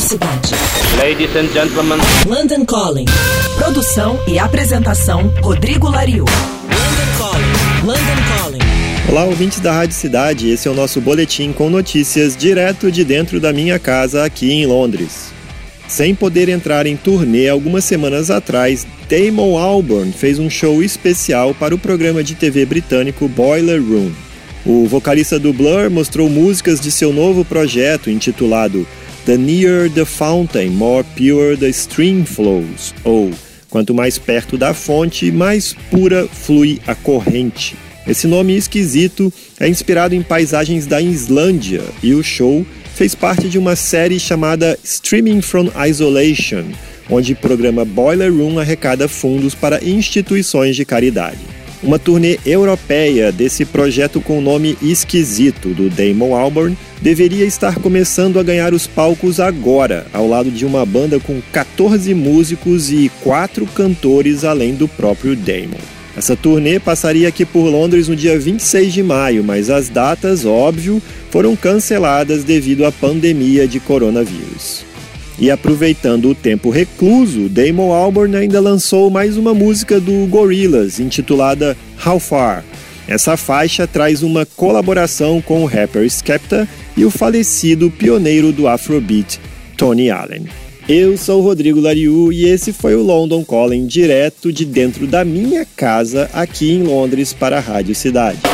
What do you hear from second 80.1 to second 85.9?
Gorillaz, intitulada How Far. Essa faixa traz uma colaboração com o